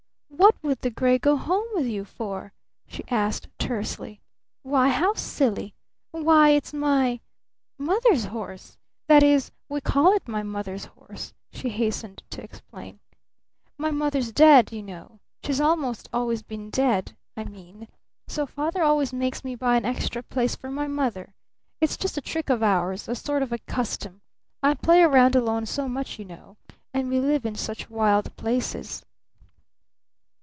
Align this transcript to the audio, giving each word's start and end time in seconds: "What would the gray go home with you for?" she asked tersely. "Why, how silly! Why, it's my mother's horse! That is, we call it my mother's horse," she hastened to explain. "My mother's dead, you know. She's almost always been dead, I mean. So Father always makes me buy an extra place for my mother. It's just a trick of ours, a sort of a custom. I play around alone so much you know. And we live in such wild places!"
"What 0.41 0.55
would 0.63 0.81
the 0.81 0.89
gray 0.89 1.19
go 1.19 1.35
home 1.37 1.67
with 1.73 1.85
you 1.85 2.03
for?" 2.03 2.51
she 2.87 3.03
asked 3.09 3.47
tersely. 3.59 4.21
"Why, 4.63 4.89
how 4.89 5.13
silly! 5.13 5.75
Why, 6.11 6.49
it's 6.49 6.73
my 6.73 7.19
mother's 7.77 8.25
horse! 8.25 8.75
That 9.07 9.21
is, 9.21 9.51
we 9.69 9.81
call 9.81 10.13
it 10.15 10.27
my 10.27 10.41
mother's 10.41 10.85
horse," 10.85 11.33
she 11.51 11.69
hastened 11.69 12.23
to 12.31 12.41
explain. 12.43 12.99
"My 13.77 13.91
mother's 13.91 14.31
dead, 14.31 14.71
you 14.71 14.81
know. 14.81 15.19
She's 15.43 15.61
almost 15.61 16.09
always 16.11 16.41
been 16.41 16.69
dead, 16.71 17.15
I 17.37 17.43
mean. 17.43 17.87
So 18.27 18.45
Father 18.47 18.81
always 18.81 19.13
makes 19.13 19.43
me 19.43 19.53
buy 19.55 19.77
an 19.77 19.85
extra 19.85 20.23
place 20.23 20.55
for 20.55 20.71
my 20.71 20.87
mother. 20.87 21.33
It's 21.81 21.97
just 21.97 22.17
a 22.17 22.21
trick 22.21 22.49
of 22.49 22.63
ours, 22.63 23.07
a 23.07 23.13
sort 23.15 23.43
of 23.43 23.51
a 23.51 23.59
custom. 23.59 24.21
I 24.63 24.73
play 24.73 25.03
around 25.03 25.35
alone 25.35 25.65
so 25.67 25.87
much 25.87 26.17
you 26.17 26.25
know. 26.25 26.57
And 26.95 27.09
we 27.09 27.19
live 27.19 27.45
in 27.45 27.55
such 27.55 27.91
wild 27.91 28.35
places!" 28.37 29.05